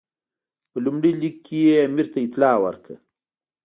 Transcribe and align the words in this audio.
په 0.03 0.65
خپل 0.69 0.81
لومړي 0.85 1.11
لیک 1.21 1.35
کې 1.45 1.57
یې 1.67 1.75
امیر 1.87 2.07
ته 2.13 2.19
اطلاع 2.27 2.55
ورکړه. 2.65 2.97